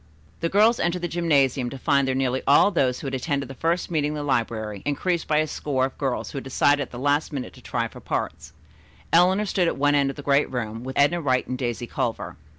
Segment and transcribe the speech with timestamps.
[0.39, 3.47] The girls entered the gymnasium to find there nearly all of those who had attended
[3.47, 6.43] the first meeting in the library increased by about a score of girls who had
[6.43, 8.51] decided at the last minute to try for parts.
[9.13, 12.35] Eleanor stood at one end of the great room, with Edna Wright and Daisy Culver.